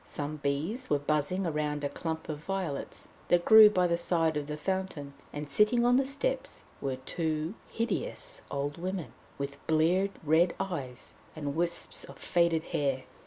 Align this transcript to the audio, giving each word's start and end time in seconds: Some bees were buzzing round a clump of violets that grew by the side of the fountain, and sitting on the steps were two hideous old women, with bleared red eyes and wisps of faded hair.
Some 0.03 0.37
bees 0.37 0.89
were 0.89 0.97
buzzing 0.97 1.43
round 1.43 1.83
a 1.83 1.89
clump 1.89 2.27
of 2.27 2.39
violets 2.39 3.09
that 3.27 3.45
grew 3.45 3.69
by 3.69 3.85
the 3.85 3.97
side 3.97 4.35
of 4.35 4.47
the 4.47 4.57
fountain, 4.57 5.13
and 5.31 5.47
sitting 5.47 5.85
on 5.85 5.97
the 5.97 6.07
steps 6.07 6.65
were 6.81 6.95
two 6.95 7.53
hideous 7.69 8.41
old 8.49 8.79
women, 8.79 9.13
with 9.37 9.57
bleared 9.67 10.13
red 10.23 10.55
eyes 10.59 11.13
and 11.35 11.55
wisps 11.55 12.03
of 12.05 12.17
faded 12.17 12.63
hair. 12.73 13.03